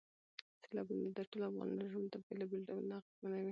سیلابونه 0.61 1.09
د 1.17 1.19
ټولو 1.29 1.45
افغانانو 1.49 1.89
ژوند 1.91 2.09
په 2.13 2.19
بېلابېلو 2.27 2.67
ډولونو 2.69 2.93
اغېزمنوي. 2.97 3.49